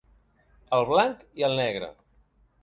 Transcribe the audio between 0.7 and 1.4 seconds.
El blanc